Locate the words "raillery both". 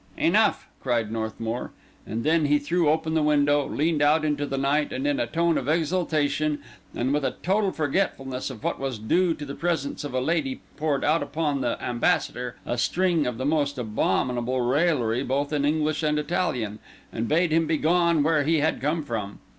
14.61-15.53